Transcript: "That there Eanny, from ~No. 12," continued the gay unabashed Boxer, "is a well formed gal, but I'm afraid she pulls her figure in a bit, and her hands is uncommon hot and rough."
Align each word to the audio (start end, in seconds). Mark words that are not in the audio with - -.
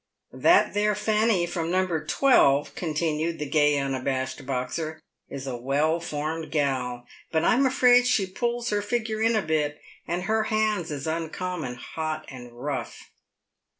"That 0.47 0.73
there 0.73 0.95
Eanny, 0.95 1.47
from 1.47 1.69
~No. 1.69 1.87
12," 2.07 2.73
continued 2.73 3.37
the 3.37 3.45
gay 3.47 3.77
unabashed 3.77 4.43
Boxer, 4.47 4.99
"is 5.29 5.45
a 5.45 5.55
well 5.55 5.99
formed 5.99 6.49
gal, 6.49 7.05
but 7.31 7.43
I'm 7.45 7.67
afraid 7.67 8.07
she 8.07 8.25
pulls 8.25 8.71
her 8.71 8.81
figure 8.81 9.21
in 9.21 9.35
a 9.35 9.43
bit, 9.43 9.79
and 10.07 10.23
her 10.23 10.45
hands 10.45 10.89
is 10.89 11.05
uncommon 11.05 11.75
hot 11.75 12.25
and 12.29 12.51
rough." 12.51 13.11